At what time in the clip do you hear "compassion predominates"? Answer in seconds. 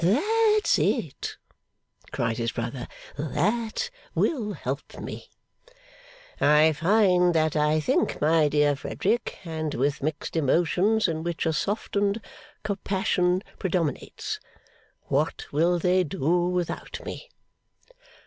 12.63-14.39